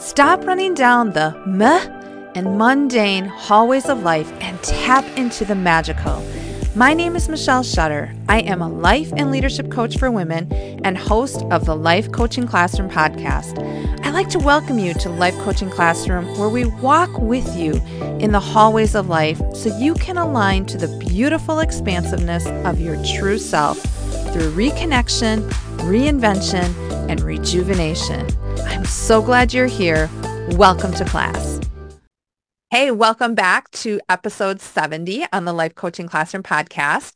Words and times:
Stop 0.00 0.46
running 0.46 0.72
down 0.72 1.10
the 1.10 1.38
meh 1.44 1.84
and 2.34 2.56
mundane 2.56 3.26
hallways 3.26 3.84
of 3.84 4.02
life 4.02 4.32
and 4.40 4.60
tap 4.62 5.04
into 5.18 5.44
the 5.44 5.54
magical. 5.54 6.26
My 6.74 6.94
name 6.94 7.16
is 7.16 7.28
Michelle 7.28 7.62
Shutter. 7.62 8.10
I 8.26 8.40
am 8.40 8.62
a 8.62 8.68
life 8.68 9.12
and 9.18 9.30
leadership 9.30 9.70
coach 9.70 9.98
for 9.98 10.10
women 10.10 10.50
and 10.84 10.96
host 10.96 11.42
of 11.50 11.66
the 11.66 11.76
Life 11.76 12.10
Coaching 12.12 12.46
Classroom 12.46 12.88
podcast. 12.88 13.58
I'd 14.02 14.14
like 14.14 14.30
to 14.30 14.38
welcome 14.38 14.78
you 14.78 14.94
to 14.94 15.10
Life 15.10 15.36
Coaching 15.40 15.68
Classroom, 15.68 16.24
where 16.38 16.48
we 16.48 16.64
walk 16.64 17.10
with 17.18 17.54
you 17.54 17.74
in 18.20 18.32
the 18.32 18.40
hallways 18.40 18.94
of 18.94 19.10
life 19.10 19.42
so 19.54 19.76
you 19.76 19.92
can 19.94 20.16
align 20.16 20.64
to 20.66 20.78
the 20.78 20.88
beautiful 20.96 21.58
expansiveness 21.58 22.46
of 22.64 22.80
your 22.80 22.96
true 23.04 23.38
self 23.38 23.78
through 24.32 24.50
reconnection, 24.52 25.46
reinvention, 25.80 26.74
and 27.10 27.20
rejuvenation. 27.20 28.26
I'm 28.58 28.84
so 28.84 29.22
glad 29.22 29.52
you're 29.54 29.66
here. 29.66 30.10
Welcome 30.50 30.92
to 30.94 31.04
class. 31.04 31.60
Hey, 32.70 32.90
welcome 32.90 33.34
back 33.34 33.70
to 33.72 34.00
episode 34.08 34.60
70 34.60 35.26
on 35.32 35.44
the 35.44 35.52
Life 35.52 35.74
Coaching 35.74 36.06
Classroom 36.06 36.42
podcast. 36.42 37.14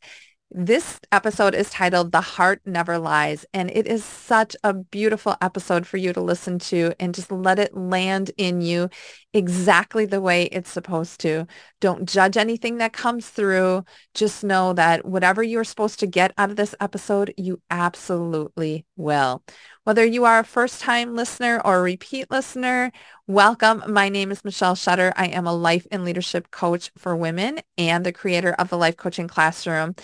This 0.51 0.99
episode 1.11 1.55
is 1.55 1.69
titled 1.69 2.11
The 2.11 2.21
Heart 2.21 2.61
Never 2.65 2.97
Lies, 2.97 3.45
and 3.53 3.69
it 3.71 3.87
is 3.87 4.05
such 4.05 4.55
a 4.63 4.73
beautiful 4.73 5.35
episode 5.41 5.87
for 5.87 5.97
you 5.97 6.13
to 6.13 6.21
listen 6.21 6.59
to 6.59 6.93
and 6.99 7.15
just 7.15 7.31
let 7.31 7.59
it 7.59 7.75
land 7.75 8.31
in 8.37 8.61
you 8.61 8.89
exactly 9.35 10.05
the 10.05 10.21
way 10.21 10.45
it's 10.45 10.71
supposed 10.71 11.19
to. 11.19 11.45
Don't 11.81 12.07
judge 12.07 12.37
anything 12.37 12.77
that 12.77 12.93
comes 12.93 13.29
through. 13.29 13.83
Just 14.13 14.45
know 14.45 14.71
that 14.73 15.05
whatever 15.05 15.43
you're 15.43 15.65
supposed 15.65 15.99
to 15.99 16.07
get 16.07 16.33
out 16.37 16.49
of 16.49 16.55
this 16.55 16.73
episode, 16.79 17.33
you 17.35 17.61
absolutely 17.69 18.85
will. 18.95 19.43
Whether 19.83 20.05
you 20.05 20.23
are 20.23 20.39
a 20.39 20.45
first-time 20.45 21.15
listener 21.15 21.61
or 21.65 21.79
a 21.79 21.83
repeat 21.83 22.31
listener, 22.31 22.93
welcome. 23.27 23.83
My 23.87 24.07
name 24.07 24.31
is 24.31 24.45
Michelle 24.45 24.75
Shutter. 24.75 25.11
I 25.17 25.27
am 25.27 25.45
a 25.45 25.53
life 25.53 25.85
and 25.91 26.05
leadership 26.05 26.49
coach 26.49 26.89
for 26.97 27.13
women 27.15 27.59
and 27.77 28.05
the 28.05 28.13
creator 28.13 28.53
of 28.53 28.69
the 28.69 28.77
Life 28.77 28.95
Coaching 28.95 29.27
Classroom 29.27 29.95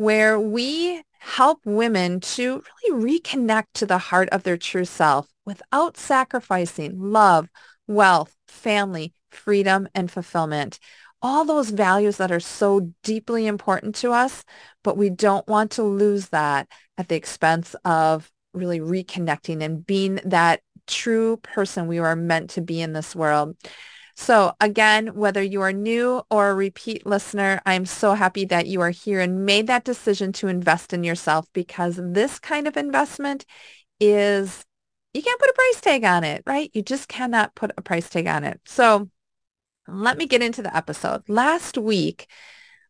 where 0.00 0.40
we 0.40 1.02
help 1.18 1.60
women 1.66 2.20
to 2.20 2.62
really 2.88 3.20
reconnect 3.20 3.66
to 3.74 3.84
the 3.84 3.98
heart 3.98 4.30
of 4.30 4.42
their 4.44 4.56
true 4.56 4.86
self 4.86 5.28
without 5.44 5.98
sacrificing 5.98 6.98
love, 6.98 7.50
wealth, 7.90 8.36
family, 8.46 9.12
freedom, 9.30 9.88
and 9.94 10.10
fulfillment. 10.10 10.78
All 11.22 11.44
those 11.44 11.70
values 11.70 12.16
that 12.16 12.32
are 12.32 12.40
so 12.40 12.92
deeply 13.02 13.46
important 13.46 13.94
to 13.96 14.12
us, 14.12 14.44
but 14.82 14.96
we 14.96 15.10
don't 15.10 15.46
want 15.48 15.72
to 15.72 15.82
lose 15.82 16.28
that 16.28 16.68
at 16.96 17.08
the 17.08 17.16
expense 17.16 17.74
of 17.84 18.30
really 18.54 18.80
reconnecting 18.80 19.62
and 19.62 19.84
being 19.84 20.20
that 20.24 20.60
true 20.86 21.36
person 21.38 21.86
we 21.86 22.00
were 22.00 22.16
meant 22.16 22.50
to 22.50 22.62
be 22.62 22.80
in 22.80 22.92
this 22.92 23.14
world. 23.14 23.56
So 24.16 24.52
again, 24.60 25.14
whether 25.14 25.42
you 25.42 25.62
are 25.62 25.72
new 25.72 26.22
or 26.30 26.50
a 26.50 26.54
repeat 26.54 27.06
listener, 27.06 27.60
I'm 27.64 27.86
so 27.86 28.14
happy 28.14 28.44
that 28.46 28.66
you 28.66 28.80
are 28.80 28.90
here 28.90 29.20
and 29.20 29.46
made 29.46 29.66
that 29.68 29.84
decision 29.84 30.32
to 30.34 30.48
invest 30.48 30.92
in 30.92 31.04
yourself 31.04 31.46
because 31.52 31.98
this 32.02 32.38
kind 32.38 32.68
of 32.68 32.76
investment 32.76 33.46
is, 33.98 34.64
you 35.12 35.22
can't 35.22 35.40
put 35.40 35.50
a 35.50 35.54
price 35.54 35.80
tag 35.80 36.04
on 36.04 36.24
it, 36.24 36.42
right? 36.46 36.70
You 36.72 36.82
just 36.82 37.08
cannot 37.08 37.54
put 37.54 37.72
a 37.76 37.82
price 37.82 38.08
tag 38.08 38.26
on 38.26 38.44
it. 38.44 38.60
So 38.66 39.08
let 39.88 40.18
me 40.18 40.26
get 40.26 40.42
into 40.42 40.62
the 40.62 40.74
episode. 40.74 41.28
Last 41.28 41.76
week, 41.76 42.28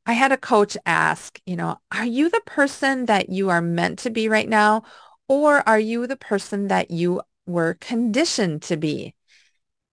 I 0.07 0.13
had 0.13 0.33
a 0.33 0.37
coach 0.37 0.77
ask, 0.87 1.41
you 1.47 1.57
know, 1.57 1.79
are 1.93 2.05
you 2.05 2.29
the 2.29 2.43
person 2.47 3.07
that 3.07 3.29
you 3.31 3.49
are 3.51 3.63
meant 3.63 4.01
to 4.01 4.11
be 4.11 4.29
right 4.29 4.49
now? 4.49 4.83
Or 5.29 5.67
are 5.69 5.79
you 5.79 6.07
the 6.07 6.17
person 6.17 6.69
that 6.69 6.91
you 6.91 7.23
were 7.47 7.75
conditioned 7.75 8.63
to 8.63 8.77
be? 8.77 9.15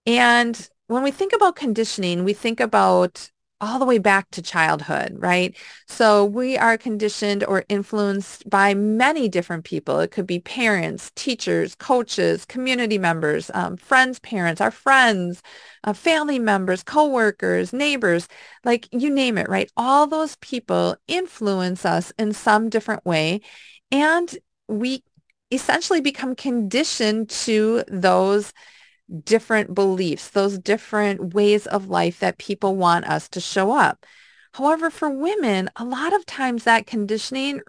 And 0.06 0.70
when 0.88 1.04
we 1.04 1.12
think 1.12 1.34
about 1.34 1.56
conditioning, 1.56 2.24
we 2.24 2.34
think 2.34 2.60
about 2.60 3.30
all 3.60 3.80
the 3.80 3.86
way 3.86 3.98
back 3.98 4.30
to 4.32 4.42
childhood, 4.42 5.16
right? 5.18 5.56
So 5.88 6.24
we 6.24 6.58
are 6.58 6.78
conditioned 6.78 7.44
or 7.44 7.66
influenced 7.70 8.48
by 8.50 8.74
many 8.74 9.28
different 9.28 9.64
people. 9.66 10.00
It 10.00 10.12
could 10.12 10.28
be 10.28 10.40
parents, 10.40 11.12
teachers, 11.16 11.74
coaches, 11.74 12.46
community 12.46 12.98
members, 12.98 13.50
um, 13.54 13.78
friends, 13.78 14.20
parents, 14.20 14.62
our 14.62 14.72
friends, 14.72 15.42
uh, 15.84 15.94
family 15.94 16.38
members, 16.38 16.84
coworkers, 16.84 17.74
neighbors, 17.74 18.28
like 18.64 18.88
you 18.92 19.10
name 19.10 19.38
it, 19.38 19.50
right? 19.50 19.72
All 19.76 20.06
those 20.06 20.36
people 20.38 20.96
influence 21.08 21.86
us 21.86 22.12
in 22.20 22.34
some 22.34 22.70
different 22.70 23.06
way. 23.06 23.42
And 23.92 24.38
we 24.68 25.04
essentially 25.52 26.02
become 26.02 26.36
conditioned 26.36 27.30
to 27.30 27.84
those 27.88 28.54
different 29.24 29.74
beliefs, 29.74 30.30
those 30.30 30.58
different 30.60 31.34
ways 31.34 31.66
of 31.68 31.90
life 31.90 32.20
that 32.20 32.38
people 32.38 32.76
want 32.76 33.06
us 33.06 33.30
to 33.30 33.40
show 33.40 33.72
up. 33.72 34.06
However, 34.54 34.90
for 34.90 35.10
women, 35.10 35.70
a 35.76 35.86
lot 35.86 36.14
of 36.14 36.26
times 36.26 36.64
that 36.64 36.88
conditioning 36.88 37.62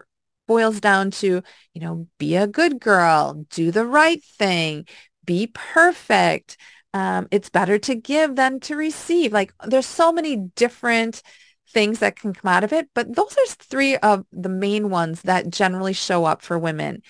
boils 0.47 0.81
down 0.81 1.11
to, 1.11 1.43
you 1.75 1.81
know, 1.81 2.09
be 2.19 2.35
a 2.35 2.47
good 2.47 2.81
girl, 2.81 3.47
do 3.51 3.71
the 3.71 3.85
right 3.85 4.23
thing, 4.25 4.87
be 5.25 5.51
perfect. 5.53 6.57
Um, 6.95 7.29
it's 7.31 7.51
better 7.51 7.79
to 7.81 7.95
give 7.95 8.35
than 8.35 8.61
to 8.61 8.75
receive. 8.75 9.33
Like 9.33 9.53
there's 9.67 9.87
so 9.87 10.11
many 10.11 10.37
different 10.37 11.23
things 11.71 11.99
that 11.99 12.17
can 12.17 12.33
come 12.33 12.51
out 12.51 12.65
of 12.65 12.73
it, 12.73 12.89
but 12.95 13.15
those 13.15 13.33
are 13.33 13.47
three 13.47 13.97
of 13.99 14.25
the 14.33 14.49
main 14.49 14.89
ones 14.89 15.23
that 15.23 15.51
generally 15.51 15.93
show 15.93 16.25
up 16.25 16.41
for 16.41 16.59
women. 16.59 17.03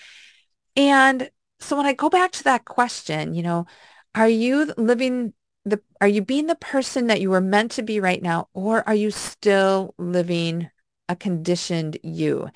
And 0.75 1.29
so 1.61 1.77
when 1.77 1.85
I 1.85 1.93
go 1.93 2.09
back 2.09 2.31
to 2.33 2.43
that 2.43 2.65
question, 2.65 3.33
you 3.33 3.43
know, 3.43 3.65
are 4.15 4.29
you 4.29 4.73
living 4.77 5.33
the, 5.65 5.81
are 6.01 6.07
you 6.07 6.21
being 6.21 6.47
the 6.47 6.55
person 6.55 7.07
that 7.07 7.21
you 7.21 7.29
were 7.29 7.41
meant 7.41 7.71
to 7.71 7.83
be 7.83 7.99
right 7.99 8.21
now, 8.21 8.47
or 8.53 8.87
are 8.87 8.95
you 8.95 9.11
still 9.11 9.93
living 9.97 10.69
a 11.07 11.15
conditioned 11.15 11.97
you? 12.03 12.49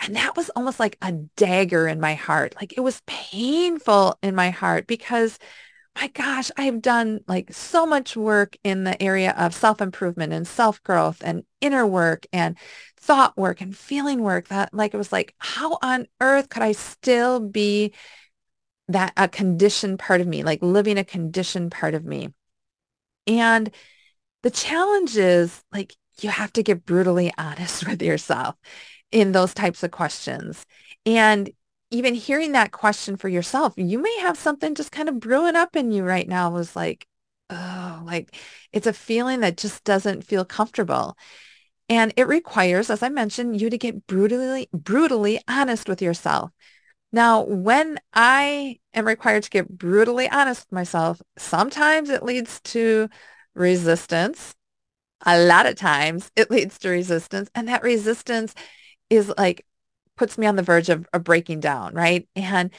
And 0.00 0.16
that 0.16 0.36
was 0.36 0.50
almost 0.50 0.80
like 0.80 0.96
a 1.02 1.12
dagger 1.12 1.88
in 1.88 2.00
my 2.00 2.14
heart. 2.14 2.54
Like 2.56 2.76
it 2.76 2.80
was 2.80 3.02
painful 3.06 4.18
in 4.22 4.34
my 4.34 4.50
heart 4.50 4.86
because 4.86 5.38
my 5.98 6.08
gosh, 6.08 6.50
I've 6.56 6.80
done 6.80 7.20
like 7.26 7.52
so 7.52 7.84
much 7.84 8.16
work 8.16 8.56
in 8.62 8.84
the 8.84 9.00
area 9.02 9.34
of 9.36 9.54
self-improvement 9.54 10.32
and 10.32 10.46
self-growth 10.46 11.22
and 11.24 11.42
inner 11.60 11.86
work 11.86 12.26
and 12.32 12.56
thought 13.00 13.36
work 13.36 13.60
and 13.60 13.76
feeling 13.76 14.22
work 14.22 14.48
that 14.48 14.72
like 14.72 14.94
it 14.94 14.98
was 14.98 15.10
like, 15.10 15.34
how 15.38 15.78
on 15.82 16.06
earth 16.20 16.50
could 16.50 16.62
I 16.62 16.72
still 16.72 17.40
be 17.40 17.94
that 18.88 19.12
a 19.16 19.28
conditioned 19.28 19.98
part 19.98 20.20
of 20.20 20.26
me, 20.26 20.42
like 20.42 20.62
living 20.62 20.98
a 20.98 21.04
conditioned 21.04 21.70
part 21.72 21.94
of 21.94 22.04
me. 22.04 22.32
And 23.26 23.70
the 24.42 24.50
challenge 24.50 25.16
is 25.16 25.62
like 25.72 25.94
you 26.20 26.30
have 26.30 26.52
to 26.54 26.62
get 26.62 26.84
brutally 26.86 27.32
honest 27.38 27.86
with 27.86 28.02
yourself 28.02 28.56
in 29.10 29.32
those 29.32 29.54
types 29.54 29.82
of 29.82 29.90
questions. 29.90 30.64
And 31.06 31.50
even 31.90 32.14
hearing 32.14 32.52
that 32.52 32.72
question 32.72 33.16
for 33.16 33.28
yourself, 33.28 33.74
you 33.76 33.98
may 33.98 34.18
have 34.20 34.36
something 34.36 34.74
just 34.74 34.92
kind 34.92 35.08
of 35.08 35.20
brewing 35.20 35.56
up 35.56 35.74
in 35.74 35.90
you 35.90 36.04
right 36.04 36.28
now 36.28 36.50
was 36.50 36.76
like, 36.76 37.06
oh, 37.50 38.02
like 38.04 38.34
it's 38.72 38.86
a 38.86 38.92
feeling 38.92 39.40
that 39.40 39.56
just 39.56 39.84
doesn't 39.84 40.24
feel 40.24 40.44
comfortable. 40.44 41.16
And 41.88 42.12
it 42.16 42.28
requires, 42.28 42.90
as 42.90 43.02
I 43.02 43.08
mentioned, 43.08 43.60
you 43.60 43.70
to 43.70 43.78
get 43.78 44.06
brutally, 44.06 44.68
brutally 44.72 45.40
honest 45.48 45.88
with 45.88 46.02
yourself. 46.02 46.50
Now, 47.12 47.42
when 47.42 47.98
I 48.12 48.78
am 48.92 49.06
required 49.06 49.44
to 49.44 49.50
get 49.50 49.68
brutally 49.68 50.28
honest 50.28 50.66
with 50.66 50.72
myself, 50.72 51.22
sometimes 51.38 52.10
it 52.10 52.22
leads 52.22 52.60
to 52.62 53.08
resistance. 53.54 54.54
A 55.24 55.42
lot 55.44 55.66
of 55.66 55.76
times 55.76 56.30
it 56.36 56.50
leads 56.52 56.78
to 56.80 56.90
resistance. 56.90 57.50
And 57.54 57.68
that 57.68 57.82
resistance 57.82 58.54
is 59.10 59.32
like, 59.38 59.64
puts 60.16 60.36
me 60.38 60.46
on 60.46 60.56
the 60.56 60.62
verge 60.62 60.88
of, 60.90 61.06
of 61.12 61.24
breaking 61.24 61.60
down, 61.60 61.94
right? 61.94 62.28
And 62.36 62.70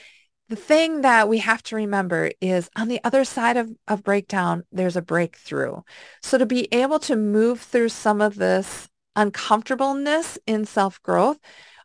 the 0.49 0.55
thing 0.55 1.01
that 1.01 1.29
we 1.29 1.39
have 1.39 1.61
to 1.63 1.75
remember 1.75 2.31
is 2.41 2.69
on 2.75 2.87
the 2.87 2.99
other 3.03 3.23
side 3.23 3.55
of, 3.55 3.69
of 3.87 4.03
breakdown, 4.03 4.63
there's 4.71 4.97
a 4.97 5.01
breakthrough. 5.01 5.81
So 6.23 6.37
to 6.37 6.45
be 6.45 6.67
able 6.73 6.99
to 6.99 7.15
move 7.15 7.61
through 7.61 7.89
some 7.89 8.19
of 8.19 8.35
this 8.35 8.89
uncomfortableness 9.15 10.39
in 10.47 10.65
self-growth, 10.65 11.39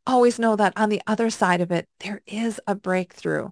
always 0.07 0.39
know 0.39 0.57
that 0.57 0.73
on 0.77 0.89
the 0.89 1.03
other 1.07 1.31
side 1.31 1.61
of 1.61 1.71
it, 1.71 1.89
there 2.01 2.23
is 2.27 2.61
a 2.67 2.75
breakthrough. 2.75 3.51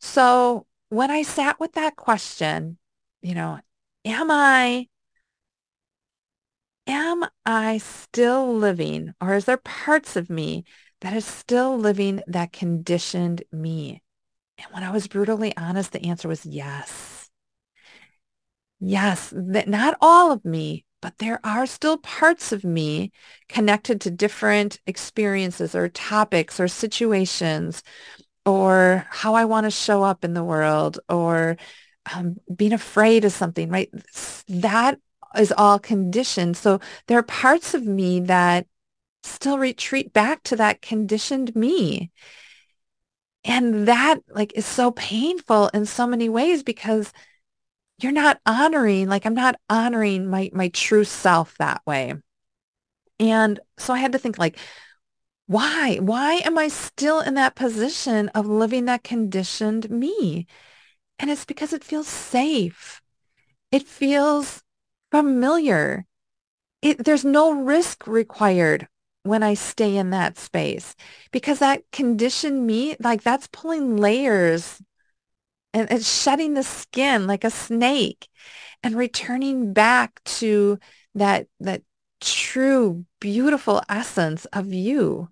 So 0.00 0.66
when 0.90 1.10
I 1.10 1.22
sat 1.22 1.60
with 1.60 1.72
that 1.74 1.96
question, 1.96 2.78
you 3.22 3.34
know, 3.34 3.60
am 4.04 4.30
I, 4.30 4.88
am 6.86 7.24
I 7.46 7.78
still 7.78 8.54
living 8.54 9.14
or 9.20 9.34
is 9.34 9.44
there 9.44 9.58
parts 9.58 10.16
of 10.16 10.30
me 10.30 10.64
that 11.00 11.12
is 11.12 11.24
still 11.24 11.76
living 11.78 12.22
that 12.26 12.52
conditioned 12.52 13.42
me? 13.52 14.02
And 14.58 14.72
when 14.72 14.82
I 14.84 14.90
was 14.90 15.08
brutally 15.08 15.56
honest, 15.56 15.92
the 15.92 16.04
answer 16.06 16.28
was 16.28 16.46
yes. 16.46 17.30
Yes, 18.80 19.32
that 19.36 19.68
not 19.68 19.96
all 20.00 20.30
of 20.32 20.44
me, 20.44 20.84
but 21.00 21.18
there 21.18 21.40
are 21.44 21.66
still 21.66 21.98
parts 21.98 22.52
of 22.52 22.64
me 22.64 23.12
connected 23.48 24.00
to 24.00 24.10
different 24.10 24.80
experiences 24.86 25.74
or 25.74 25.88
topics 25.88 26.58
or 26.58 26.68
situations 26.68 27.82
or 28.44 29.06
how 29.10 29.34
I 29.34 29.44
want 29.44 29.64
to 29.64 29.70
show 29.70 30.02
up 30.02 30.24
in 30.24 30.34
the 30.34 30.44
world 30.44 30.98
or 31.08 31.56
um, 32.14 32.36
being 32.54 32.72
afraid 32.72 33.24
of 33.24 33.32
something, 33.32 33.68
right? 33.68 33.90
That 34.48 34.98
is 35.36 35.52
all 35.56 35.78
conditioned. 35.78 36.56
So 36.56 36.80
there 37.06 37.18
are 37.18 37.22
parts 37.22 37.74
of 37.74 37.84
me 37.84 38.20
that 38.20 38.66
still 39.22 39.58
retreat 39.58 40.12
back 40.12 40.42
to 40.44 40.56
that 40.56 40.80
conditioned 40.82 41.54
me. 41.54 42.10
And 43.44 43.86
that 43.86 44.18
like 44.28 44.52
is 44.54 44.66
so 44.66 44.90
painful 44.92 45.68
in 45.74 45.86
so 45.86 46.06
many 46.06 46.28
ways 46.28 46.62
because 46.62 47.12
you're 48.00 48.12
not 48.12 48.40
honoring, 48.46 49.08
like 49.08 49.26
I'm 49.26 49.34
not 49.34 49.56
honoring 49.70 50.28
my 50.28 50.50
my 50.52 50.68
true 50.68 51.04
self 51.04 51.56
that 51.58 51.82
way. 51.86 52.14
And 53.20 53.58
so 53.78 53.92
I 53.94 53.98
had 53.98 54.12
to 54.12 54.18
think 54.18 54.38
like, 54.38 54.58
why? 55.46 55.98
Why 55.98 56.34
am 56.44 56.58
I 56.58 56.68
still 56.68 57.20
in 57.20 57.34
that 57.34 57.56
position 57.56 58.28
of 58.30 58.46
living 58.46 58.86
that 58.86 59.04
conditioned 59.04 59.90
me? 59.90 60.46
And 61.18 61.30
it's 61.30 61.44
because 61.44 61.72
it 61.72 61.84
feels 61.84 62.08
safe. 62.08 63.02
It 63.72 63.84
feels 63.88 64.62
familiar. 65.10 66.06
It, 66.82 67.04
there's 67.04 67.24
no 67.24 67.52
risk 67.52 68.06
required 68.06 68.88
when 69.24 69.42
I 69.42 69.54
stay 69.54 69.96
in 69.96 70.10
that 70.10 70.38
space 70.38 70.96
because 71.32 71.60
that 71.60 71.82
conditioned 71.92 72.66
me, 72.66 72.96
like 73.00 73.22
that's 73.22 73.48
pulling 73.48 73.96
layers 73.96 74.80
and 75.78 75.90
it's 75.90 76.22
shedding 76.22 76.54
the 76.54 76.62
skin 76.62 77.26
like 77.26 77.44
a 77.44 77.50
snake 77.50 78.28
and 78.82 78.96
returning 78.96 79.72
back 79.72 80.22
to 80.24 80.78
that, 81.14 81.46
that 81.60 81.82
true, 82.20 83.04
beautiful 83.20 83.82
essence 83.88 84.44
of 84.46 84.72
you. 84.72 85.28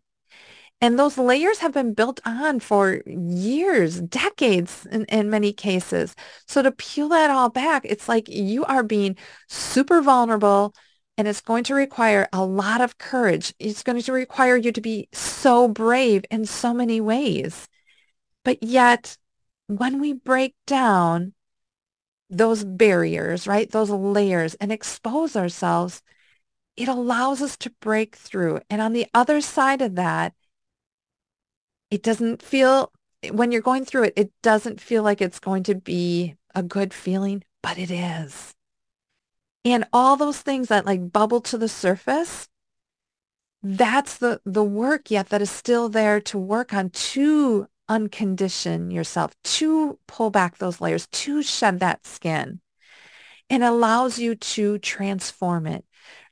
And 0.80 0.98
those 0.98 1.16
layers 1.16 1.58
have 1.58 1.72
been 1.72 1.94
built 1.94 2.20
on 2.26 2.60
for 2.60 3.02
years, 3.06 4.00
decades 4.00 4.86
in, 4.90 5.06
in 5.06 5.30
many 5.30 5.52
cases. 5.52 6.14
So 6.46 6.62
to 6.62 6.70
peel 6.70 7.08
that 7.08 7.30
all 7.30 7.48
back, 7.48 7.84
it's 7.86 8.08
like 8.08 8.28
you 8.28 8.64
are 8.66 8.82
being 8.82 9.16
super 9.48 10.02
vulnerable 10.02 10.74
and 11.16 11.26
it's 11.26 11.40
going 11.40 11.64
to 11.64 11.74
require 11.74 12.28
a 12.32 12.44
lot 12.44 12.82
of 12.82 12.98
courage. 12.98 13.54
It's 13.58 13.82
going 13.82 14.00
to 14.02 14.12
require 14.12 14.56
you 14.56 14.70
to 14.72 14.80
be 14.82 15.08
so 15.12 15.66
brave 15.66 16.26
in 16.30 16.44
so 16.44 16.74
many 16.74 17.00
ways. 17.00 17.68
But 18.44 18.62
yet, 18.62 19.16
when 19.68 20.00
we 20.00 20.12
break 20.12 20.54
down 20.66 21.32
those 22.28 22.64
barriers, 22.64 23.46
right, 23.46 23.70
those 23.70 23.90
layers 23.90 24.54
and 24.54 24.72
expose 24.72 25.36
ourselves, 25.36 26.02
it 26.76 26.88
allows 26.88 27.40
us 27.40 27.56
to 27.56 27.70
break 27.80 28.16
through. 28.16 28.60
And 28.68 28.80
on 28.80 28.92
the 28.92 29.06
other 29.14 29.40
side 29.40 29.82
of 29.82 29.94
that, 29.94 30.34
it 31.90 32.02
doesn't 32.02 32.42
feel, 32.42 32.92
when 33.30 33.52
you're 33.52 33.62
going 33.62 33.84
through 33.84 34.04
it, 34.04 34.14
it 34.16 34.32
doesn't 34.42 34.80
feel 34.80 35.02
like 35.02 35.20
it's 35.20 35.38
going 35.38 35.62
to 35.64 35.74
be 35.74 36.36
a 36.54 36.62
good 36.62 36.92
feeling, 36.92 37.44
but 37.62 37.78
it 37.78 37.90
is. 37.90 38.54
And 39.64 39.84
all 39.92 40.16
those 40.16 40.40
things 40.40 40.68
that 40.68 40.86
like 40.86 41.12
bubble 41.12 41.40
to 41.42 41.58
the 41.58 41.68
surface, 41.68 42.48
that's 43.62 44.18
the, 44.18 44.40
the 44.44 44.64
work 44.64 45.10
yet 45.10 45.28
that 45.30 45.42
is 45.42 45.50
still 45.50 45.88
there 45.88 46.20
to 46.20 46.38
work 46.38 46.72
on 46.74 46.90
to 46.90 47.68
uncondition 47.88 48.92
yourself, 48.92 49.34
to 49.44 49.98
pull 50.06 50.30
back 50.30 50.58
those 50.58 50.80
layers, 50.80 51.06
to 51.08 51.42
shed 51.42 51.80
that 51.80 52.06
skin 52.06 52.60
and 53.48 53.62
allows 53.62 54.18
you 54.18 54.34
to 54.34 54.78
transform 54.78 55.66
it 55.66 55.84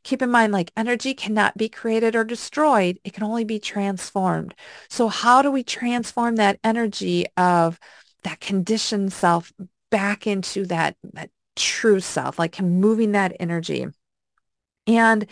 keep 0.04 0.22
in 0.22 0.30
mind 0.30 0.52
like 0.52 0.70
energy 0.76 1.14
cannot 1.14 1.56
be 1.56 1.68
created 1.68 2.14
or 2.14 2.22
destroyed. 2.22 2.98
It 3.02 3.14
can 3.14 3.24
only 3.24 3.44
be 3.44 3.58
transformed. 3.58 4.54
So 4.88 5.08
how 5.08 5.42
do 5.42 5.50
we 5.50 5.64
transform 5.64 6.36
that 6.36 6.60
energy 6.62 7.26
of 7.36 7.80
that 8.22 8.40
conditioned 8.40 9.12
self 9.12 9.52
back 9.90 10.26
into 10.26 10.66
that, 10.66 10.96
that 11.14 11.30
true 11.56 12.00
self, 12.00 12.38
like 12.38 12.60
moving 12.60 13.12
that 13.12 13.34
energy? 13.40 13.86
And 14.86 15.26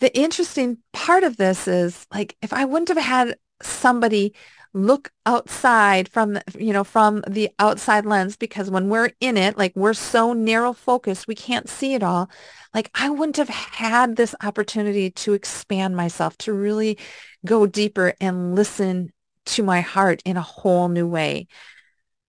the 0.00 0.16
interesting 0.18 0.78
part 0.92 1.22
of 1.22 1.36
this 1.36 1.68
is 1.68 2.06
like 2.12 2.36
if 2.42 2.52
I 2.52 2.64
wouldn't 2.64 2.88
have 2.88 2.98
had 2.98 3.36
somebody 3.62 4.34
look 4.76 5.10
outside 5.24 6.06
from 6.08 6.38
you 6.58 6.72
know 6.72 6.84
from 6.84 7.24
the 7.26 7.48
outside 7.58 8.04
lens 8.04 8.36
because 8.36 8.70
when 8.70 8.90
we're 8.90 9.10
in 9.20 9.38
it 9.38 9.56
like 9.56 9.74
we're 9.74 9.94
so 9.94 10.34
narrow 10.34 10.74
focused 10.74 11.26
we 11.26 11.34
can't 11.34 11.68
see 11.68 11.94
it 11.94 12.02
all. 12.02 12.28
Like 12.74 12.90
I 12.94 13.08
wouldn't 13.08 13.38
have 13.38 13.48
had 13.48 14.16
this 14.16 14.34
opportunity 14.42 15.10
to 15.10 15.32
expand 15.32 15.96
myself 15.96 16.36
to 16.38 16.52
really 16.52 16.98
go 17.44 17.66
deeper 17.66 18.12
and 18.20 18.54
listen 18.54 19.12
to 19.46 19.62
my 19.62 19.80
heart 19.80 20.20
in 20.26 20.36
a 20.36 20.42
whole 20.42 20.88
new 20.88 21.06
way. 21.06 21.46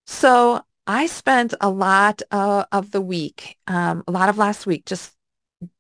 So 0.05 0.61
I 0.85 1.07
spent 1.07 1.53
a 1.59 1.69
lot 1.69 2.21
uh, 2.31 2.63
of 2.71 2.91
the 2.91 3.01
week 3.01 3.57
um, 3.67 4.03
a 4.07 4.11
lot 4.11 4.29
of 4.29 4.38
last 4.38 4.65
week 4.65 4.85
just 4.85 5.13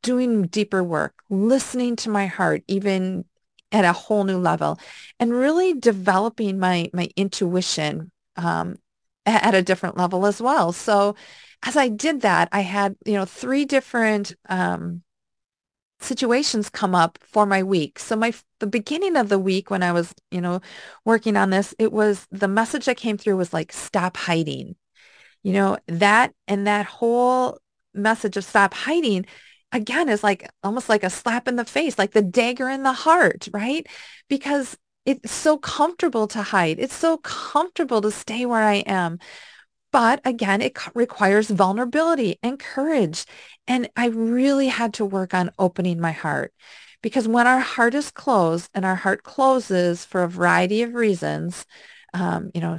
doing 0.03 0.47
deeper 0.47 0.83
work 0.83 1.13
listening 1.29 1.95
to 1.95 2.09
my 2.09 2.25
heart 2.25 2.63
even 2.67 3.23
at 3.71 3.85
a 3.85 3.93
whole 3.93 4.23
new 4.23 4.37
level 4.37 4.79
and 5.19 5.33
really 5.33 5.73
developing 5.73 6.59
my 6.59 6.89
my 6.93 7.09
intuition 7.15 8.11
um, 8.35 8.77
at 9.25 9.53
a 9.53 9.61
different 9.61 9.97
level 9.97 10.25
as 10.25 10.41
well. 10.41 10.71
So 10.71 11.15
as 11.63 11.75
I 11.75 11.89
did 11.89 12.21
that, 12.21 12.49
I 12.51 12.61
had, 12.61 12.95
you 13.05 13.13
know, 13.13 13.25
three 13.25 13.65
different 13.65 14.35
um, 14.47 15.03
situations 15.99 16.69
come 16.69 16.93
up 16.93 17.17
for 17.21 17.45
my 17.45 17.63
week. 17.63 17.99
So 17.99 18.15
my 18.15 18.33
the 18.59 18.67
beginning 18.67 19.15
of 19.17 19.29
the 19.29 19.39
week 19.39 19.69
when 19.69 19.83
I 19.83 19.91
was, 19.91 20.13
you 20.31 20.41
know, 20.41 20.61
working 21.05 21.35
on 21.35 21.49
this, 21.49 21.73
it 21.79 21.91
was 21.91 22.27
the 22.31 22.47
message 22.47 22.85
that 22.85 22.97
came 22.97 23.17
through 23.17 23.37
was 23.37 23.53
like 23.53 23.73
stop 23.73 24.17
hiding. 24.17 24.75
You 25.43 25.53
know, 25.53 25.77
that 25.87 26.33
and 26.47 26.67
that 26.67 26.85
whole 26.85 27.59
message 27.93 28.37
of 28.37 28.43
stop 28.43 28.73
hiding 28.73 29.25
again 29.71 30.09
is 30.09 30.23
like 30.23 30.49
almost 30.63 30.89
like 30.89 31.03
a 31.03 31.09
slap 31.09 31.47
in 31.47 31.55
the 31.55 31.65
face, 31.65 31.97
like 31.97 32.11
the 32.11 32.21
dagger 32.21 32.69
in 32.69 32.83
the 32.83 32.93
heart, 32.93 33.47
right? 33.51 33.87
Because 34.29 34.77
it's 35.05 35.31
so 35.31 35.57
comfortable 35.57 36.27
to 36.27 36.41
hide. 36.41 36.79
It's 36.79 36.95
so 36.95 37.17
comfortable 37.17 38.01
to 38.01 38.11
stay 38.11 38.45
where 38.45 38.63
I 38.63 38.75
am. 38.85 39.19
But 39.91 40.19
again, 40.25 40.61
it 40.61 40.77
requires 40.95 41.49
vulnerability 41.49 42.37
and 42.43 42.59
courage. 42.59 43.25
And 43.67 43.89
I 43.95 44.07
really 44.07 44.67
had 44.67 44.93
to 44.95 45.05
work 45.05 45.33
on 45.33 45.51
opening 45.57 45.99
my 45.99 46.11
heart 46.11 46.53
because 47.01 47.27
when 47.27 47.47
our 47.47 47.59
heart 47.59 47.95
is 47.95 48.11
closed 48.11 48.69
and 48.73 48.83
our 48.83 48.95
heart 48.95 49.23
closes 49.23 50.03
for 50.03 50.23
a 50.23 50.29
variety 50.29 50.81
of 50.81 50.93
reasons, 50.93 51.65
um, 52.13 52.51
you 52.53 52.61
know, 52.61 52.77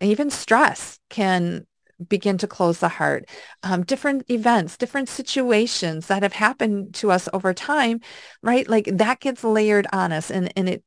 even 0.00 0.30
stress 0.30 0.98
can 1.08 1.66
begin 2.08 2.38
to 2.38 2.46
close 2.46 2.78
the 2.78 2.88
heart. 2.88 3.28
Um, 3.62 3.84
different 3.84 4.30
events, 4.30 4.76
different 4.76 5.08
situations 5.08 6.06
that 6.06 6.22
have 6.22 6.32
happened 6.32 6.94
to 6.94 7.10
us 7.10 7.28
over 7.32 7.52
time, 7.52 8.00
right? 8.42 8.68
Like 8.68 8.86
that 8.86 9.20
gets 9.20 9.44
layered 9.44 9.86
on 9.92 10.12
us 10.12 10.30
and, 10.30 10.52
and 10.56 10.68
it 10.68 10.84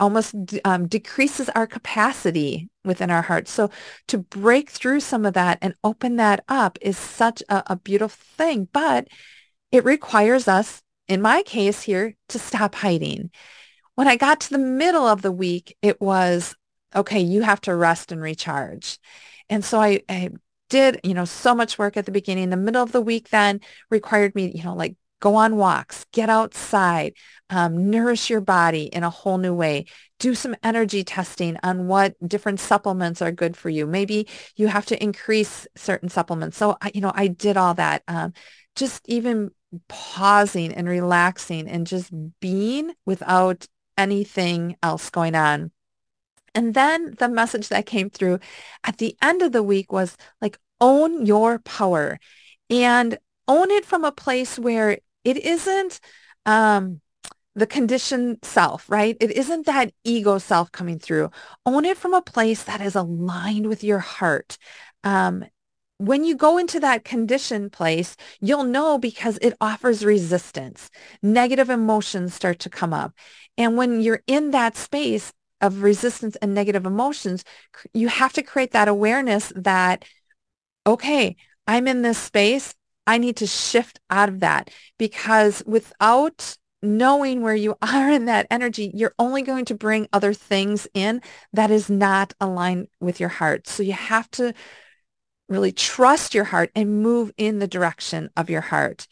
almost 0.00 0.34
um, 0.64 0.88
decreases 0.88 1.48
our 1.50 1.66
capacity 1.66 2.68
within 2.84 3.10
our 3.10 3.22
hearts. 3.22 3.52
So 3.52 3.70
to 4.08 4.18
break 4.18 4.70
through 4.70 5.00
some 5.00 5.24
of 5.24 5.34
that 5.34 5.58
and 5.62 5.74
open 5.84 6.16
that 6.16 6.44
up 6.48 6.76
is 6.80 6.98
such 6.98 7.42
a, 7.48 7.62
a 7.68 7.76
beautiful 7.76 8.20
thing, 8.36 8.68
but 8.72 9.06
it 9.70 9.84
requires 9.84 10.48
us, 10.48 10.82
in 11.06 11.22
my 11.22 11.42
case 11.42 11.82
here, 11.82 12.16
to 12.30 12.38
stop 12.38 12.74
hiding. 12.74 13.30
When 13.94 14.08
I 14.08 14.16
got 14.16 14.40
to 14.40 14.50
the 14.50 14.58
middle 14.58 15.06
of 15.06 15.22
the 15.22 15.32
week, 15.32 15.76
it 15.82 16.00
was, 16.00 16.56
okay, 16.96 17.20
you 17.20 17.42
have 17.42 17.60
to 17.62 17.74
rest 17.76 18.10
and 18.10 18.20
recharge. 18.20 18.98
And 19.52 19.62
so 19.62 19.82
I, 19.82 20.00
I 20.08 20.30
did, 20.70 20.98
you 21.04 21.12
know, 21.12 21.26
so 21.26 21.54
much 21.54 21.78
work 21.78 21.98
at 21.98 22.06
the 22.06 22.10
beginning. 22.10 22.48
The 22.48 22.56
middle 22.56 22.82
of 22.82 22.90
the 22.90 23.02
week 23.02 23.28
then 23.28 23.60
required 23.90 24.34
me, 24.34 24.50
you 24.54 24.62
know, 24.62 24.74
like 24.74 24.96
go 25.20 25.34
on 25.34 25.56
walks, 25.56 26.06
get 26.10 26.30
outside, 26.30 27.12
um, 27.50 27.90
nourish 27.90 28.30
your 28.30 28.40
body 28.40 28.84
in 28.84 29.04
a 29.04 29.10
whole 29.10 29.36
new 29.36 29.52
way. 29.52 29.84
Do 30.18 30.34
some 30.34 30.56
energy 30.62 31.04
testing 31.04 31.58
on 31.62 31.86
what 31.86 32.14
different 32.26 32.60
supplements 32.60 33.20
are 33.20 33.30
good 33.30 33.54
for 33.54 33.68
you. 33.68 33.86
Maybe 33.86 34.26
you 34.56 34.68
have 34.68 34.86
to 34.86 35.02
increase 35.02 35.66
certain 35.76 36.08
supplements. 36.08 36.56
So, 36.56 36.78
I, 36.80 36.90
you 36.94 37.02
know, 37.02 37.12
I 37.14 37.26
did 37.26 37.58
all 37.58 37.74
that. 37.74 38.04
Um, 38.08 38.32
just 38.74 39.06
even 39.06 39.50
pausing 39.86 40.72
and 40.72 40.88
relaxing 40.88 41.68
and 41.68 41.86
just 41.86 42.10
being 42.40 42.94
without 43.04 43.66
anything 43.98 44.78
else 44.82 45.10
going 45.10 45.34
on. 45.34 45.72
And 46.54 46.74
then 46.74 47.14
the 47.18 47.28
message 47.28 47.68
that 47.68 47.86
came 47.86 48.10
through 48.10 48.38
at 48.84 48.98
the 48.98 49.16
end 49.22 49.42
of 49.42 49.52
the 49.52 49.62
week 49.62 49.92
was 49.92 50.16
like, 50.40 50.58
own 50.80 51.24
your 51.24 51.60
power 51.60 52.18
and 52.68 53.18
own 53.48 53.70
it 53.70 53.84
from 53.84 54.04
a 54.04 54.12
place 54.12 54.58
where 54.58 54.98
it 55.24 55.36
isn't 55.36 56.00
um, 56.46 57.00
the 57.54 57.66
conditioned 57.66 58.38
self, 58.42 58.90
right? 58.90 59.16
It 59.20 59.30
isn't 59.32 59.66
that 59.66 59.92
ego 60.04 60.38
self 60.38 60.72
coming 60.72 60.98
through. 60.98 61.30
Own 61.66 61.84
it 61.84 61.96
from 61.96 62.14
a 62.14 62.22
place 62.22 62.64
that 62.64 62.80
is 62.80 62.94
aligned 62.94 63.66
with 63.66 63.84
your 63.84 63.98
heart. 63.98 64.58
Um, 65.04 65.44
when 65.98 66.24
you 66.24 66.34
go 66.34 66.58
into 66.58 66.80
that 66.80 67.04
conditioned 67.04 67.70
place, 67.70 68.16
you'll 68.40 68.64
know 68.64 68.98
because 68.98 69.38
it 69.40 69.54
offers 69.60 70.04
resistance. 70.04 70.90
Negative 71.22 71.70
emotions 71.70 72.34
start 72.34 72.58
to 72.60 72.70
come 72.70 72.92
up. 72.92 73.12
And 73.56 73.76
when 73.76 74.00
you're 74.00 74.22
in 74.26 74.50
that 74.50 74.76
space, 74.76 75.32
of 75.62 75.82
resistance 75.82 76.36
and 76.36 76.54
negative 76.54 76.84
emotions, 76.84 77.44
you 77.94 78.08
have 78.08 78.32
to 78.34 78.42
create 78.42 78.72
that 78.72 78.88
awareness 78.88 79.52
that 79.56 80.04
okay, 80.86 81.36
I'm 81.66 81.86
in 81.88 82.02
this 82.02 82.18
space. 82.18 82.74
I 83.06 83.18
need 83.18 83.36
to 83.36 83.46
shift 83.46 84.00
out 84.10 84.28
of 84.28 84.40
that 84.40 84.70
because 84.98 85.62
without 85.66 86.56
knowing 86.82 87.42
where 87.42 87.54
you 87.54 87.76
are 87.82 88.10
in 88.10 88.26
that 88.26 88.46
energy, 88.50 88.90
you're 88.94 89.14
only 89.18 89.42
going 89.42 89.64
to 89.66 89.74
bring 89.74 90.08
other 90.12 90.34
things 90.34 90.86
in 90.94 91.22
that 91.52 91.70
is 91.70 91.88
not 91.88 92.34
aligned 92.40 92.88
with 93.00 93.20
your 93.20 93.28
heart. 93.28 93.68
So 93.68 93.82
you 93.82 93.92
have 93.92 94.30
to 94.32 94.54
really 95.48 95.72
trust 95.72 96.34
your 96.34 96.44
heart 96.44 96.70
and 96.74 97.02
move 97.02 97.32
in 97.36 97.58
the 97.58 97.68
direction 97.68 98.30
of 98.36 98.50
your 98.50 98.60
heart. 98.60 99.06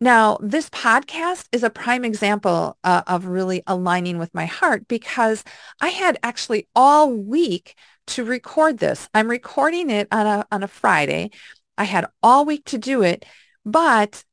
Now, 0.00 0.38
this 0.40 0.68
podcast 0.70 1.46
is 1.52 1.62
a 1.62 1.70
prime 1.70 2.04
example 2.04 2.76
uh, 2.84 3.02
of 3.06 3.26
really 3.26 3.62
aligning 3.66 4.18
with 4.18 4.34
my 4.34 4.44
heart 4.44 4.86
because 4.88 5.44
I 5.80 5.88
had 5.88 6.18
actually 6.22 6.68
all 6.74 7.10
week 7.12 7.76
to 8.08 8.24
record 8.24 8.78
this. 8.78 9.08
I'm 9.14 9.30
recording 9.30 9.90
it 9.90 10.08
on 10.12 10.26
a, 10.26 10.46
on 10.50 10.62
a 10.62 10.68
Friday. 10.68 11.30
I 11.78 11.84
had 11.84 12.06
all 12.22 12.44
week 12.44 12.64
to 12.66 12.78
do 12.78 13.02
it, 13.02 13.24
but 13.64 14.24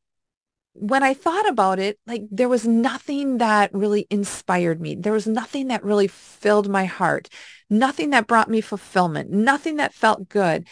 when 0.74 1.04
I 1.04 1.14
thought 1.14 1.48
about 1.48 1.80
it, 1.80 2.00
like 2.08 2.24
there 2.32 2.50
was 2.50 2.66
nothing 2.66 3.38
that 3.40 3.74
really 3.74 4.08
inspired 4.10 4.82
me. 4.82 4.96
There 4.96 5.14
was 5.14 5.28
nothing 5.28 5.68
that 5.68 5.84
really 5.84 6.08
filled 6.08 6.70
my 6.70 6.86
heart, 6.86 7.30
nothing 7.70 8.12
that 8.12 8.28
brought 8.28 8.50
me 8.50 8.62
fulfillment, 8.62 9.30
nothing 9.32 9.78
that 9.78 9.94
felt 9.94 10.30
good. 10.30 10.68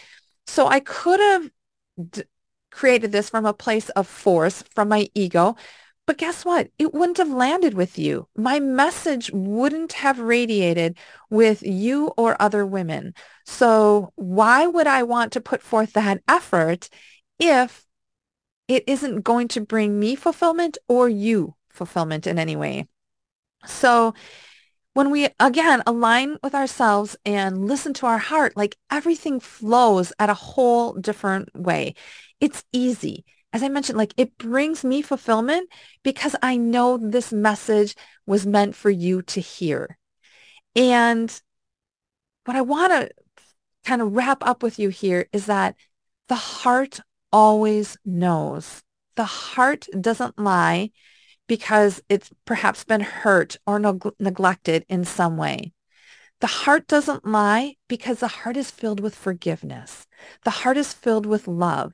So 0.48 0.67
I 0.67 0.79
could 0.79 1.19
have 1.19 1.51
d- 2.12 2.24
created 2.71 3.11
this 3.11 3.29
from 3.29 3.45
a 3.45 3.53
place 3.53 3.89
of 3.89 4.07
force, 4.07 4.63
from 4.73 4.89
my 4.89 5.09
ego. 5.13 5.55
But 6.05 6.17
guess 6.17 6.43
what? 6.43 6.69
It 6.79 6.93
wouldn't 6.93 7.17
have 7.19 7.29
landed 7.29 7.75
with 7.75 7.99
you. 7.99 8.27
My 8.35 8.59
message 8.59 9.29
wouldn't 9.31 9.93
have 9.93 10.19
radiated 10.19 10.97
with 11.29 11.61
you 11.61 12.07
or 12.17 12.41
other 12.41 12.65
women. 12.65 13.13
So 13.45 14.11
why 14.15 14.65
would 14.65 14.88
I 14.88 15.03
want 15.03 15.33
to 15.33 15.41
put 15.41 15.61
forth 15.61 15.93
that 15.93 16.23
effort 16.27 16.89
if 17.38 17.85
it 18.69 18.83
isn't 18.88 19.21
going 19.21 19.47
to 19.49 19.61
bring 19.61 19.99
me 19.99 20.15
fulfillment 20.15 20.77
or 20.88 21.09
you 21.09 21.55
fulfillment 21.69 22.27
in 22.27 22.38
any 22.38 22.55
way. 22.55 22.88
So 23.65 24.13
when 25.00 25.12
we 25.12 25.29
again 25.39 25.82
align 25.88 26.36
with 26.44 26.53
ourselves 26.53 27.15
and 27.25 27.70
listen 27.70 27.94
to 27.94 28.06
our 28.06 28.18
heart, 28.18 28.58
like 28.58 28.75
everything 28.91 29.39
flows 29.39 30.12
at 30.20 30.29
a 30.29 30.34
whole 30.34 30.91
different 30.91 31.48
way. 31.56 31.96
It's 32.41 32.65
easy. 32.74 33.24
As 33.53 33.63
I 33.63 33.70
mentioned, 33.70 33.98
like 33.98 34.13
it 34.18 34.38
brings 34.38 34.84
me 34.84 35.01
fulfillment 35.01 35.70
because 36.03 36.36
I 36.44 36.58
know 36.58 36.98
this 36.98 37.32
message 37.32 37.96
was 38.25 38.46
meant 38.46 38.75
for 38.75 38.89
you 38.89 39.22
to 39.22 39.39
hear. 39.39 39.98
And 40.75 41.32
what 42.44 42.58
I 42.58 42.62
want 42.62 42.91
to 42.91 43.10
kind 43.86 44.01
of 44.01 44.13
wrap 44.13 44.46
up 44.46 44.62
with 44.62 44.79
you 44.79 44.89
here 44.89 45.29
is 45.32 45.46
that 45.46 45.77
the 46.27 46.36
heart 46.36 47.00
always 47.32 47.96
knows. 48.03 48.84
The 49.15 49.24
heart 49.24 49.88
doesn't 50.01 50.38
lie 50.38 50.91
because 51.50 52.01
it's 52.08 52.29
perhaps 52.46 52.86
been 52.86 53.01
hurt 53.01 53.58
or 53.65 53.79
neg- 53.79 54.13
neglected 54.20 54.86
in 54.88 55.03
some 55.03 55.36
way. 55.36 55.74
The 56.41 56.48
heart 56.48 56.88
doesn't 56.88 57.25
lie 57.25 57.75
because 57.89 58.20
the 58.20 58.27
heart 58.27 58.56
is 58.56 58.72
filled 58.72 59.00
with 59.01 59.15
forgiveness. 59.15 60.08
The 60.46 60.51
heart 60.51 60.77
is 60.77 60.94
filled 60.94 61.25
with 61.25 61.48
love. 61.48 61.91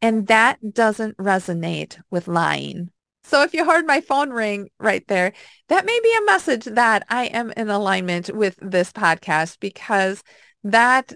And 0.00 0.28
that 0.28 0.74
doesn't 0.74 1.16
resonate 1.16 1.98
with 2.10 2.28
lying. 2.28 2.90
So 3.24 3.42
if 3.42 3.54
you 3.54 3.64
heard 3.64 3.86
my 3.86 4.00
phone 4.02 4.30
ring 4.30 4.68
right 4.78 5.04
there, 5.08 5.32
that 5.68 5.86
may 5.86 6.00
be 6.02 6.14
a 6.16 6.26
message 6.26 6.66
that 6.66 7.04
I 7.08 7.24
am 7.24 7.50
in 7.56 7.70
alignment 7.70 8.30
with 8.32 8.56
this 8.60 8.92
podcast 8.92 9.58
because 9.58 10.22
that 10.62 11.12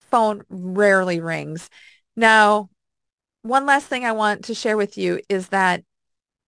phone 0.00 0.42
rarely 0.48 1.20
rings. 1.20 1.68
Now, 2.16 2.70
one 3.42 3.66
last 3.66 3.86
thing 3.86 4.06
I 4.06 4.12
want 4.12 4.46
to 4.46 4.54
share 4.54 4.78
with 4.78 4.96
you 4.96 5.20
is 5.28 5.48
that 5.48 5.84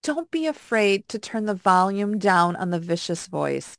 don't 0.07 0.31
be 0.31 0.47
afraid 0.47 1.09
to 1.09 1.19
turn 1.19 1.47
the 1.47 1.55
volume 1.55 2.21
down 2.21 2.55
on 2.55 2.71
the 2.71 2.79
vicious 2.79 3.27
voice. 3.27 3.77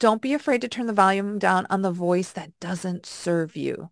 Don't 0.00 0.22
be 0.22 0.32
afraid 0.32 0.62
to 0.62 0.68
turn 0.68 0.86
the 0.86 0.94
volume 0.94 1.38
down 1.38 1.66
on 1.68 1.82
the 1.82 1.92
voice 1.92 2.32
that 2.32 2.58
doesn't 2.58 3.04
serve 3.04 3.54
you. 3.54 3.90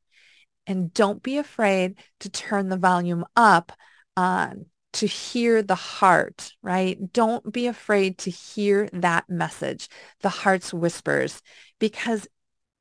And 0.66 0.94
don't 0.94 1.22
be 1.22 1.36
afraid 1.36 1.96
to 2.20 2.30
turn 2.30 2.70
the 2.70 2.78
volume 2.78 3.26
up 3.36 3.72
on 4.16 4.64
to 4.94 5.06
hear 5.06 5.62
the 5.62 5.74
heart, 5.74 6.54
right? 6.62 7.12
Don't 7.12 7.52
be 7.52 7.66
afraid 7.66 8.16
to 8.18 8.30
hear 8.30 8.88
that 8.94 9.28
message, 9.28 9.90
the 10.22 10.30
heart's 10.30 10.72
whispers, 10.72 11.42
because 11.78 12.26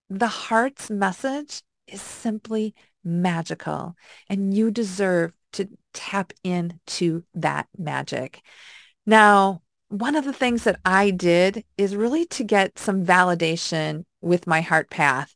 the 0.09 0.27
heart's 0.27 0.89
message 0.89 1.63
is 1.85 2.01
simply 2.01 2.73
magical 3.03 3.97
and 4.29 4.53
you 4.53 4.71
deserve 4.71 5.33
to 5.51 5.67
tap 5.93 6.31
into 6.45 7.25
that 7.33 7.67
magic. 7.77 8.41
Now, 9.05 9.62
one 9.89 10.15
of 10.15 10.25
the 10.25 10.33
things 10.33 10.63
that 10.63 10.79
I 10.83 11.12
did 11.12 11.63
is 11.77 11.95
really 11.95 12.25
to 12.27 12.43
get 12.43 12.79
some 12.79 13.05
validation 13.05 14.05
with 14.21 14.47
my 14.47 14.62
heart 14.62 14.89
path. 14.89 15.35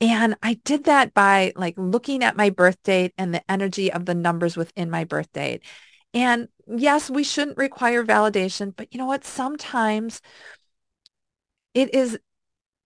And 0.00 0.36
I 0.42 0.54
did 0.64 0.84
that 0.84 1.14
by 1.14 1.52
like 1.56 1.74
looking 1.78 2.22
at 2.22 2.36
my 2.36 2.50
birth 2.50 2.82
date 2.82 3.14
and 3.16 3.32
the 3.32 3.50
energy 3.50 3.90
of 3.90 4.04
the 4.04 4.14
numbers 4.14 4.56
within 4.56 4.90
my 4.90 5.04
birth 5.04 5.32
date. 5.32 5.62
And 6.12 6.48
yes, 6.66 7.08
we 7.08 7.24
shouldn't 7.24 7.56
require 7.56 8.04
validation, 8.04 8.74
but 8.76 8.92
you 8.92 8.98
know 8.98 9.06
what? 9.06 9.24
Sometimes 9.24 10.20
it 11.72 11.94
is 11.94 12.18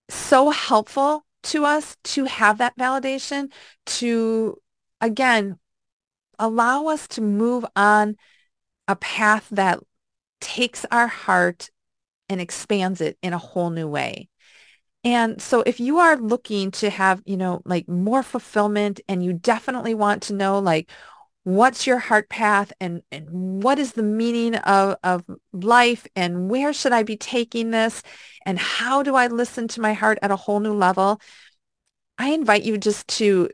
so 0.09 0.49
helpful 0.49 1.25
to 1.43 1.65
us 1.65 1.97
to 2.03 2.25
have 2.25 2.57
that 2.59 2.77
validation 2.77 3.51
to, 3.85 4.57
again, 4.99 5.59
allow 6.39 6.87
us 6.87 7.07
to 7.09 7.21
move 7.21 7.65
on 7.75 8.15
a 8.87 8.95
path 8.95 9.47
that 9.51 9.79
takes 10.41 10.85
our 10.91 11.07
heart 11.07 11.69
and 12.27 12.41
expands 12.41 13.01
it 13.01 13.17
in 13.21 13.33
a 13.33 13.37
whole 13.37 13.69
new 13.69 13.87
way. 13.87 14.29
And 15.03 15.41
so 15.41 15.61
if 15.61 15.79
you 15.79 15.97
are 15.97 16.15
looking 16.15 16.71
to 16.71 16.89
have, 16.89 17.21
you 17.25 17.37
know, 17.37 17.61
like 17.65 17.87
more 17.87 18.21
fulfillment 18.21 18.99
and 19.07 19.23
you 19.23 19.33
definitely 19.33 19.93
want 19.93 20.23
to 20.23 20.33
know 20.33 20.59
like 20.59 20.91
what's 21.43 21.87
your 21.87 21.97
heart 21.97 22.29
path 22.29 22.71
and, 22.79 23.01
and 23.11 23.27
what 23.63 23.79
is 23.79 23.93
the 23.93 24.03
meaning 24.03 24.55
of, 24.55 24.97
of 25.03 25.23
life 25.51 26.05
and 26.15 26.49
where 26.49 26.71
should 26.71 26.91
I 26.91 27.01
be 27.01 27.17
taking 27.17 27.71
this 27.71 28.03
and 28.45 28.59
how 28.59 29.01
do 29.01 29.15
I 29.15 29.27
listen 29.27 29.67
to 29.69 29.81
my 29.81 29.93
heart 29.93 30.19
at 30.21 30.29
a 30.29 30.35
whole 30.35 30.59
new 30.59 30.73
level, 30.73 31.19
I 32.19 32.29
invite 32.29 32.63
you 32.63 32.77
just 32.77 33.07
to 33.07 33.49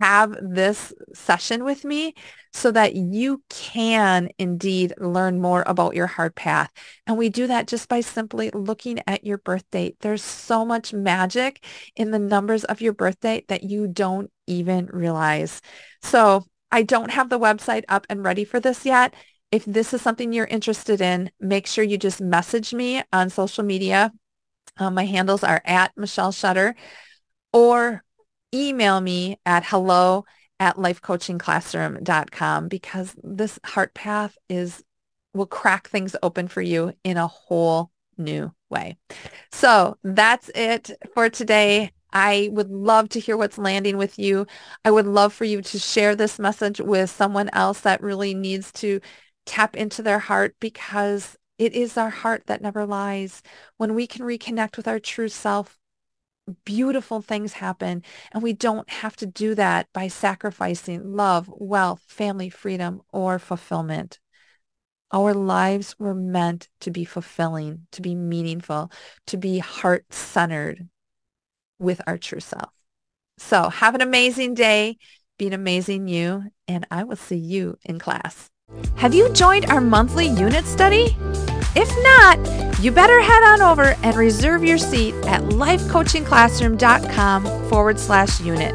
have 0.00 0.36
this 0.40 0.92
session 1.12 1.64
with 1.64 1.84
me 1.84 2.14
so 2.52 2.70
that 2.70 2.94
you 2.94 3.42
can 3.48 4.28
indeed 4.38 4.94
learn 4.98 5.40
more 5.40 5.64
about 5.66 5.96
your 5.96 6.06
heart 6.06 6.34
path. 6.36 6.70
And 7.06 7.18
we 7.18 7.28
do 7.28 7.46
that 7.48 7.66
just 7.66 7.88
by 7.88 8.00
simply 8.00 8.50
looking 8.50 9.00
at 9.06 9.24
your 9.24 9.38
birth 9.38 9.64
date. 9.70 9.96
There's 10.00 10.22
so 10.22 10.64
much 10.64 10.92
magic 10.92 11.64
in 11.96 12.12
the 12.12 12.18
numbers 12.18 12.64
of 12.64 12.80
your 12.80 12.92
birth 12.92 13.20
date 13.20 13.48
that 13.48 13.64
you 13.64 13.88
don't 13.88 14.30
even 14.46 14.86
realize. 14.86 15.60
So 16.02 16.44
I 16.70 16.82
don't 16.82 17.10
have 17.10 17.28
the 17.28 17.40
website 17.40 17.84
up 17.88 18.06
and 18.08 18.24
ready 18.24 18.44
for 18.44 18.60
this 18.60 18.86
yet. 18.86 19.14
If 19.50 19.64
this 19.64 19.94
is 19.94 20.02
something 20.02 20.32
you're 20.32 20.46
interested 20.46 21.00
in, 21.00 21.30
make 21.40 21.66
sure 21.66 21.84
you 21.84 21.98
just 21.98 22.20
message 22.20 22.74
me 22.74 23.02
on 23.12 23.30
social 23.30 23.64
media. 23.64 24.12
Um, 24.76 24.94
my 24.94 25.04
handles 25.04 25.44
are 25.44 25.62
at 25.64 25.92
Michelle 25.96 26.32
Shutter 26.32 26.74
or 27.52 28.02
email 28.54 29.00
me 29.00 29.38
at 29.44 29.64
hello 29.66 30.24
at 30.60 30.76
lifecoachingclassroom.com 30.76 32.68
because 32.68 33.14
this 33.22 33.58
heart 33.64 33.92
path 33.94 34.38
is 34.48 34.82
will 35.34 35.46
crack 35.46 35.88
things 35.88 36.14
open 36.22 36.46
for 36.46 36.62
you 36.62 36.92
in 37.02 37.16
a 37.16 37.26
whole 37.26 37.90
new 38.16 38.52
way. 38.70 38.96
So 39.50 39.98
that's 40.04 40.48
it 40.54 40.92
for 41.12 41.28
today. 41.28 41.90
I 42.12 42.48
would 42.52 42.70
love 42.70 43.08
to 43.10 43.20
hear 43.20 43.36
what's 43.36 43.58
landing 43.58 43.96
with 43.96 44.16
you. 44.18 44.46
I 44.84 44.92
would 44.92 45.06
love 45.06 45.32
for 45.32 45.44
you 45.44 45.60
to 45.60 45.78
share 45.80 46.14
this 46.14 46.38
message 46.38 46.80
with 46.80 47.10
someone 47.10 47.50
else 47.52 47.80
that 47.80 48.00
really 48.00 48.34
needs 48.34 48.70
to 48.74 49.00
tap 49.46 49.74
into 49.74 50.00
their 50.00 50.20
heart 50.20 50.54
because 50.60 51.36
it 51.58 51.74
is 51.74 51.96
our 51.96 52.10
heart 52.10 52.44
that 52.46 52.62
never 52.62 52.86
lies. 52.86 53.42
When 53.76 53.94
we 53.94 54.06
can 54.06 54.24
reconnect 54.24 54.76
with 54.76 54.86
our 54.86 55.00
true 55.00 55.28
self, 55.28 55.76
beautiful 56.64 57.22
things 57.22 57.54
happen. 57.54 58.02
And 58.32 58.42
we 58.42 58.52
don't 58.52 58.88
have 58.90 59.16
to 59.16 59.26
do 59.26 59.54
that 59.54 59.88
by 59.92 60.08
sacrificing 60.08 61.14
love, 61.14 61.48
wealth, 61.48 62.02
family, 62.06 62.50
freedom, 62.50 63.00
or 63.12 63.38
fulfillment. 63.38 64.18
Our 65.12 65.32
lives 65.32 65.94
were 65.98 66.14
meant 66.14 66.68
to 66.80 66.90
be 66.90 67.04
fulfilling, 67.04 67.86
to 67.92 68.02
be 68.02 68.14
meaningful, 68.14 68.90
to 69.28 69.36
be 69.36 69.58
heart-centered 69.58 70.88
with 71.78 72.00
our 72.06 72.18
true 72.18 72.40
self. 72.40 72.70
So 73.38 73.68
have 73.68 73.94
an 73.94 74.00
amazing 74.00 74.54
day. 74.54 74.98
Be 75.38 75.46
an 75.46 75.52
amazing 75.52 76.08
you. 76.08 76.44
And 76.68 76.86
I 76.90 77.04
will 77.04 77.16
see 77.16 77.36
you 77.36 77.78
in 77.84 77.98
class. 77.98 78.50
Have 78.96 79.14
you 79.14 79.28
joined 79.32 79.66
our 79.66 79.80
monthly 79.80 80.26
unit 80.26 80.64
study? 80.64 81.16
If 81.76 81.90
not, 82.02 82.38
you 82.80 82.90
better 82.92 83.20
head 83.20 83.42
on 83.42 83.60
over 83.62 83.96
and 84.02 84.16
reserve 84.16 84.62
your 84.62 84.78
seat 84.78 85.12
at 85.26 85.42
lifecoachingclassroom.com 85.42 87.68
forward 87.68 87.98
slash 87.98 88.40
unit. 88.40 88.72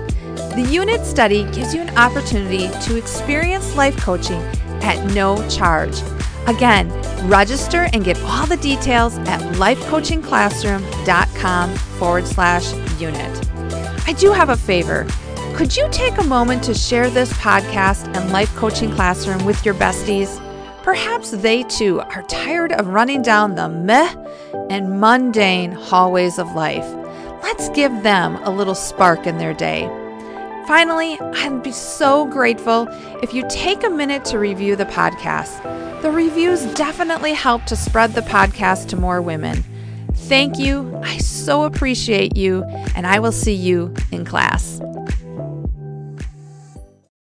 The 0.55 0.67
unit 0.69 1.05
study 1.05 1.45
gives 1.51 1.73
you 1.73 1.79
an 1.81 1.97
opportunity 1.97 2.67
to 2.85 2.97
experience 2.97 3.73
life 3.75 3.95
coaching 3.97 4.41
at 4.81 5.13
no 5.13 5.47
charge. 5.49 6.01
Again, 6.47 6.89
register 7.29 7.87
and 7.93 8.03
get 8.03 8.19
all 8.23 8.47
the 8.47 8.57
details 8.57 9.17
at 9.19 9.39
lifecoachingclassroom.com 9.55 11.75
forward 11.75 12.27
slash 12.27 12.73
unit. 12.99 13.49
I 14.07 14.13
do 14.13 14.31
have 14.31 14.49
a 14.49 14.57
favor. 14.57 15.05
Could 15.55 15.77
you 15.77 15.87
take 15.91 16.17
a 16.17 16.23
moment 16.23 16.63
to 16.63 16.73
share 16.73 17.09
this 17.09 17.31
podcast 17.33 18.07
and 18.17 18.31
Life 18.31 18.55
Coaching 18.55 18.91
Classroom 18.91 19.45
with 19.45 19.63
your 19.65 19.75
besties? 19.75 20.39
Perhaps 20.89 21.29
they 21.29 21.61
too 21.61 21.99
are 21.99 22.23
tired 22.23 22.71
of 22.71 22.87
running 22.87 23.21
down 23.21 23.53
the 23.53 23.69
meh 23.69 24.11
and 24.71 24.99
mundane 24.99 25.71
hallways 25.71 26.39
of 26.39 26.55
life. 26.55 26.83
Let's 27.43 27.69
give 27.69 28.01
them 28.01 28.37
a 28.37 28.49
little 28.49 28.73
spark 28.73 29.27
in 29.27 29.37
their 29.37 29.53
day. 29.53 29.83
Finally, 30.67 31.19
I'd 31.19 31.61
be 31.61 31.71
so 31.71 32.25
grateful 32.25 32.87
if 33.21 33.35
you 33.35 33.45
take 33.49 33.83
a 33.83 33.89
minute 33.91 34.25
to 34.25 34.39
review 34.39 34.75
the 34.75 34.85
podcast. 34.85 35.61
The 36.01 36.09
reviews 36.09 36.65
definitely 36.73 37.33
help 37.33 37.65
to 37.65 37.75
spread 37.75 38.13
the 38.13 38.21
podcast 38.21 38.87
to 38.87 38.95
more 38.95 39.21
women. 39.21 39.63
Thank 40.13 40.57
you. 40.57 40.99
I 41.03 41.19
so 41.19 41.65
appreciate 41.65 42.35
you, 42.35 42.63
and 42.95 43.05
I 43.05 43.19
will 43.19 43.31
see 43.31 43.53
you 43.53 43.93
in 44.11 44.25
class. 44.25 44.81